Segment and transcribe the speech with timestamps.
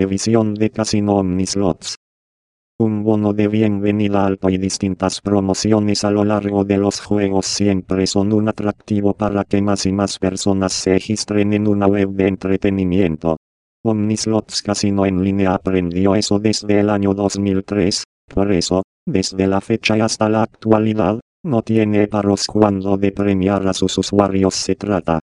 [0.00, 1.96] Evisión de Casino Omnislots.
[2.78, 8.06] Un bono de bienvenida alto y distintas promociones a lo largo de los juegos siempre
[8.06, 12.28] son un atractivo para que más y más personas se registren en una web de
[12.28, 13.36] entretenimiento.
[13.84, 18.04] Omnislots Casino en línea aprendió eso desde el año 2003,
[18.34, 23.68] por eso, desde la fecha y hasta la actualidad, no tiene paros cuando de premiar
[23.68, 25.20] a sus usuarios se trata.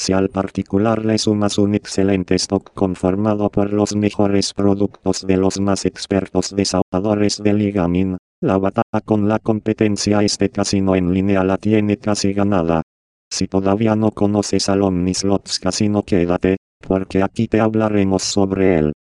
[0.00, 5.60] Si al particular le sumas un excelente stock conformado por los mejores productos de los
[5.60, 11.58] más expertos desahogadores de Ligamin, la batalla con la competencia este casino en línea la
[11.58, 12.80] tiene casi ganada.
[13.30, 18.92] Si todavía no conoces al Omnislots Casino quédate, porque aquí te hablaremos sobre él.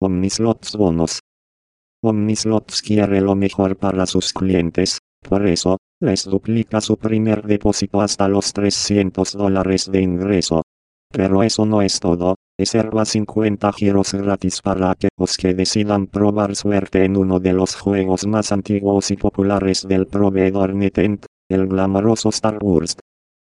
[0.00, 1.20] Omnislots Bonos.
[2.02, 8.28] Omnislots quiere lo mejor para sus clientes, por eso, les duplica su primer depósito hasta
[8.28, 10.62] los 300 dólares de ingreso.
[11.10, 17.04] Pero eso no es todo, reserva 50 giros gratis para aquellos que decidan probar suerte
[17.04, 22.58] en uno de los juegos más antiguos y populares del proveedor NetEnt, el glamoroso Star
[22.60, 22.96] Wars.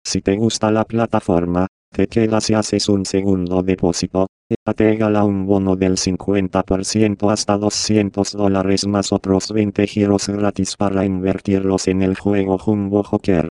[0.05, 5.23] Si te gusta la plataforma, te quedas y haces un segundo depósito, y te gala
[5.25, 12.01] un bono del 50% hasta 200 dólares más otros 20 giros gratis para invertirlos en
[12.01, 13.49] el juego Jumbo Joker.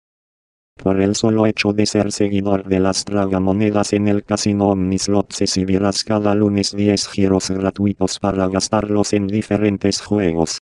[0.76, 6.02] Por el solo hecho de ser seguidor de las tragamonedas en el casino Omnislots recibirás
[6.02, 10.58] cada lunes 10 giros gratuitos para gastarlos en diferentes juegos.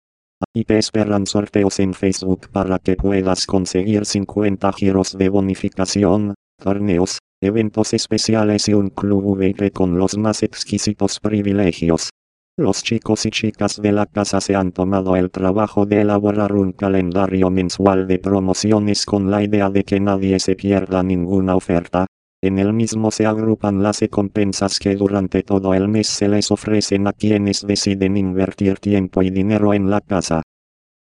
[0.53, 7.19] Y te esperan sorteos en Facebook para que puedas conseguir 50 giros de bonificación, torneos,
[7.41, 12.09] eventos especiales y un club VIP con los más exquisitos privilegios.
[12.57, 16.73] Los chicos y chicas de la casa se han tomado el trabajo de elaborar un
[16.73, 22.05] calendario mensual de promociones con la idea de que nadie se pierda ninguna oferta.
[22.41, 27.07] En el mismo se agrupan las recompensas que durante todo el mes se les ofrecen
[27.07, 30.41] a quienes deciden invertir tiempo y dinero en la casa.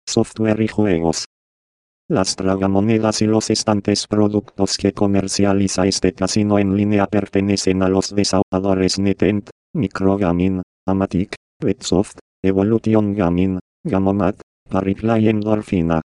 [0.06, 1.26] Software y juegos.
[2.12, 8.16] Las tragamonedas y los estantes productos que comercializa este casino en línea pertenecen a los
[8.16, 16.02] desahogadores NetEnt, Microgaming, Amatic, Betsoft, Evolution Gaming, Gamomat, Pariplay Endorfina.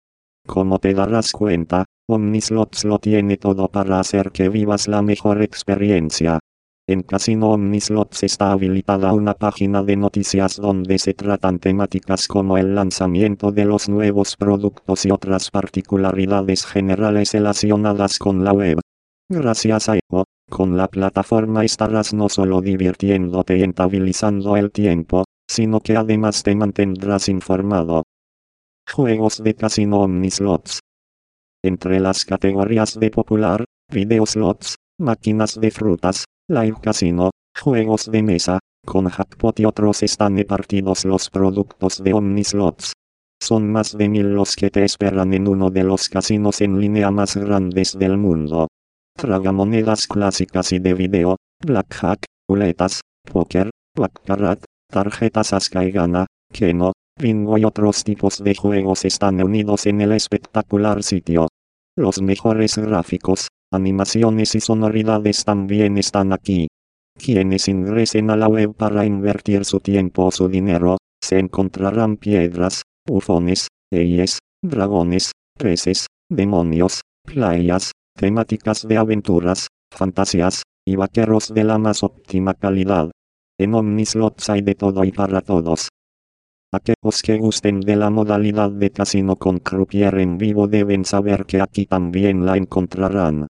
[0.47, 6.39] Como te darás cuenta, Omnislots lo tiene todo para hacer que vivas la mejor experiencia.
[6.87, 12.75] En Casino Omnislots está habilitada una página de noticias donde se tratan temáticas como el
[12.75, 18.81] lanzamiento de los nuevos productos y otras particularidades generales relacionadas con la web.
[19.31, 25.81] Gracias a ello, con la plataforma estarás no solo divirtiéndote y entabilizando el tiempo, sino
[25.81, 28.03] que además te mantendrás informado.
[28.93, 30.81] Juegos de Casino Omnislots.
[31.63, 39.09] Entre las categorías de popular, videoslots, máquinas de frutas, Live Casino, juegos de mesa, con
[39.09, 42.93] Jackpot y otros están repartidos los productos de Omnislots.
[43.43, 47.11] Son más de mil los que te esperan en uno de los casinos en línea
[47.11, 48.69] más grandes del mundo.
[49.17, 54.63] Tragamonedas clásicas y de video, blackjack, ruletas, póker, baccarat,
[54.93, 60.13] tarjetas Asca y Gana, Keno, bingo y otros tipos de juegos están unidos en el
[60.13, 61.49] espectacular sitio.
[61.97, 66.69] Los mejores gráficos, animaciones y sonoridades también están aquí.
[67.17, 72.83] Quienes ingresen a la web para invertir su tiempo o su dinero, se encontrarán piedras,
[73.07, 82.03] bufones, eyes, dragones, peces, demonios, playas, temáticas de aventuras, fantasías, y vaqueros de la más
[82.03, 83.11] óptima calidad.
[83.59, 85.89] En Omnislots hay de todo y para todos.
[86.73, 91.61] Aquellos que gusten de la modalidad de casino con croupier en vivo deben saber que
[91.61, 93.47] aquí también la encontrarán.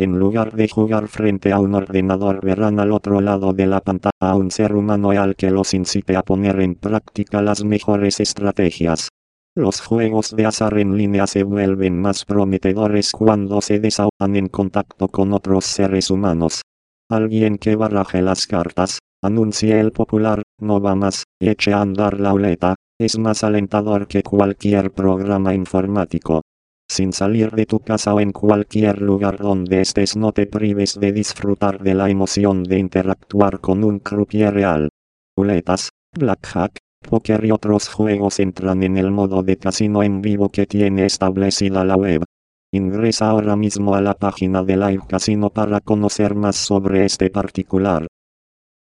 [0.00, 4.12] En lugar de jugar frente a un ordenador verán al otro lado de la pantalla
[4.20, 9.08] a un ser humano al que los incite a poner en práctica las mejores estrategias.
[9.56, 15.08] Los juegos de azar en línea se vuelven más prometedores cuando se desahogan en contacto
[15.08, 16.62] con otros seres humanos.
[17.10, 22.34] Alguien que baraje las cartas, anuncie el popular, no va más, eche a andar la
[22.34, 26.42] uleta, es más alentador que cualquier programa informático.
[26.90, 31.12] Sin salir de tu casa o en cualquier lugar donde estés no te prives de
[31.12, 34.88] disfrutar de la emoción de interactuar con un croupier real.
[35.36, 40.66] Ruletas, blackjack, poker y otros juegos entran en el modo de casino en vivo que
[40.66, 42.24] tiene establecida la web.
[42.72, 48.06] Ingresa ahora mismo a la página de Live Casino para conocer más sobre este particular.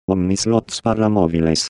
[0.08, 1.68] Omnislots para móviles.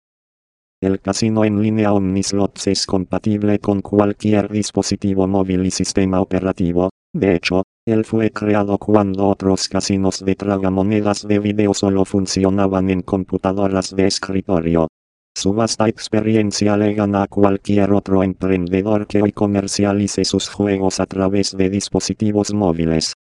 [0.81, 6.89] El casino en línea Omnislots es compatible con cualquier dispositivo móvil y sistema operativo.
[7.13, 13.03] De hecho, él fue creado cuando otros casinos de tragamonedas de video solo funcionaban en
[13.03, 14.89] computadoras de escritorio.
[15.33, 21.05] Su vasta experiencia le gana a cualquier otro emprendedor que hoy comercialice sus juegos a
[21.05, 23.13] través de dispositivos móviles.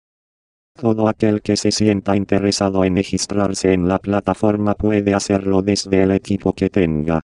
[0.79, 6.11] Todo aquel que se sienta interesado en registrarse en la plataforma puede hacerlo desde el
[6.11, 7.21] equipo que tenga.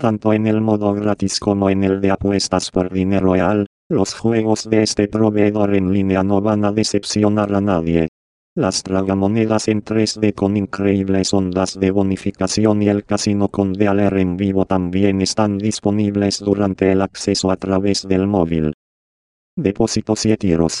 [0.00, 4.70] Tanto en el modo gratis como en el de apuestas por dinero real, los juegos
[4.70, 8.08] de este proveedor en línea no van a decepcionar a nadie.
[8.56, 14.38] Las tragamonedas en 3D con increíbles ondas de bonificación y el casino con Dealer en
[14.38, 18.72] vivo también están disponibles durante el acceso a través del móvil.
[19.54, 20.80] Depósitos y tiros.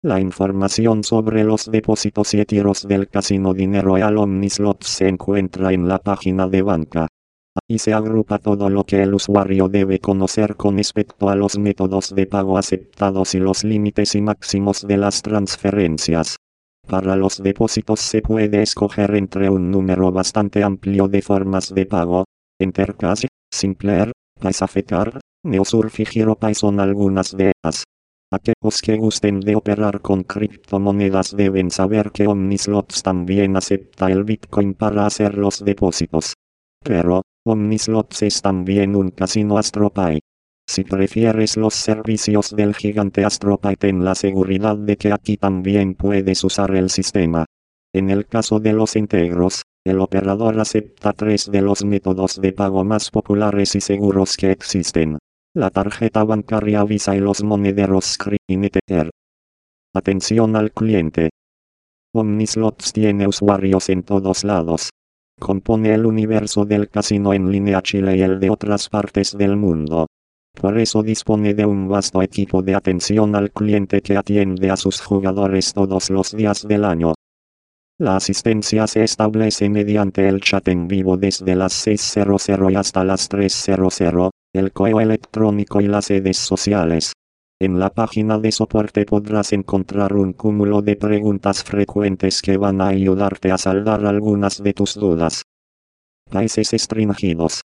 [0.00, 5.88] La información sobre los depósitos y tiros del casino Dinero Real Omnislots se encuentra en
[5.88, 7.08] la página de banca.
[7.66, 12.14] Ahí se agrupa todo lo que el usuario debe conocer con respecto a los métodos
[12.14, 16.36] de pago aceptados y los límites y máximos de las transferencias.
[16.86, 22.24] Para los depósitos se puede escoger entre un número bastante amplio de formas de pago.
[22.58, 27.84] Entercash, Simpler, Paisafecar, Neosurf y GiroPay son algunas de ellas.
[28.30, 34.74] Aquellos que gusten de operar con criptomonedas deben saber que Omnislots también acepta el Bitcoin
[34.74, 36.34] para hacer los depósitos.
[36.84, 40.20] Pero, Omnislots es también un casino AstroPay.
[40.68, 46.44] Si prefieres los servicios del gigante AstroPay ten la seguridad de que aquí también puedes
[46.44, 47.46] usar el sistema.
[47.94, 52.84] En el caso de los integros, el operador acepta tres de los métodos de pago
[52.84, 55.16] más populares y seguros que existen.
[55.54, 59.10] La tarjeta bancaria Visa y los monederos Screen Ether.
[59.94, 61.30] Atención al cliente.
[62.14, 64.90] Omnislots tiene usuarios en todos lados.
[65.38, 70.06] Compone el universo del casino en línea Chile y el de otras partes del mundo.
[70.60, 75.00] Por eso dispone de un vasto equipo de atención al cliente que atiende a sus
[75.00, 77.14] jugadores todos los días del año.
[78.00, 83.28] La asistencia se establece mediante el chat en vivo desde las 6.00 y hasta las
[83.30, 87.12] 3.00, el correo electrónico y las redes sociales.
[87.60, 92.86] En la página de soporte podrás encontrar un cúmulo de preguntas frecuentes que van a
[92.86, 95.42] ayudarte a saldar algunas de tus dudas.
[96.30, 97.62] Países restringidos.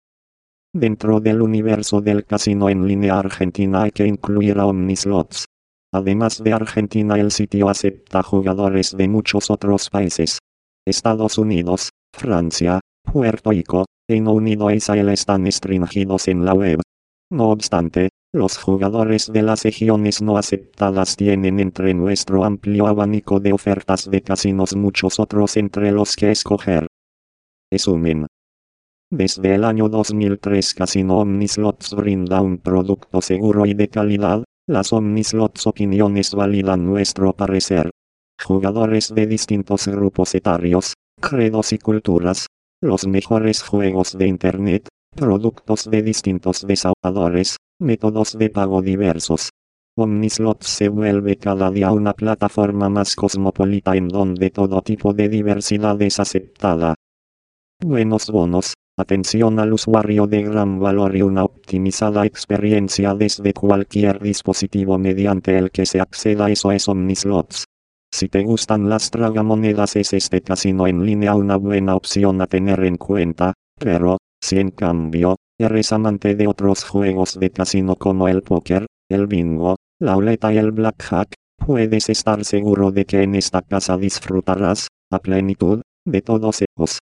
[0.74, 5.46] Dentro del universo del casino en línea Argentina hay que incluir a Omnislots.
[5.94, 10.40] Además de Argentina el sitio acepta jugadores de muchos otros países.
[10.86, 16.82] Estados Unidos, Francia, Puerto Rico, Reino Unido e Israel están restringidos en la web.
[17.32, 23.54] No obstante, los jugadores de las regiones no aceptadas tienen entre nuestro amplio abanico de
[23.54, 26.88] ofertas de casinos muchos otros entre los que escoger.
[27.72, 28.28] Resumen.
[29.10, 35.66] Desde el año 2003 Casino Omnislots brinda un producto seguro y de calidad, las Omnislots
[35.66, 37.90] opiniones validan nuestro parecer.
[38.44, 42.48] Jugadores de distintos grupos etarios, credos y culturas,
[42.82, 49.50] los mejores juegos de Internet, productos de distintos desahogadores, métodos de pago diversos.
[49.98, 56.00] Omnislots se vuelve cada día una plataforma más cosmopolita en donde todo tipo de diversidad
[56.04, 56.94] es aceptada.
[57.84, 64.98] Buenos bonos, Atención al usuario de gran valor y una optimizada experiencia desde cualquier dispositivo
[64.98, 67.66] mediante el que se acceda eso es Omnislots.
[68.12, 72.84] Si te gustan las tragamonedas es este casino en línea una buena opción a tener
[72.86, 78.44] en cuenta, pero, si en cambio, eres amante de otros juegos de casino como el
[78.44, 83.62] póker, el bingo, la ruleta y el blackjack, puedes estar seguro de que en esta
[83.62, 87.00] casa disfrutarás, a plenitud, de todos ellos.